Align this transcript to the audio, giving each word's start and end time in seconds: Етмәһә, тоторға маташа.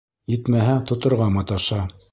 Етмәһә, 0.35 0.79
тоторға 0.93 1.29
маташа. 1.37 1.83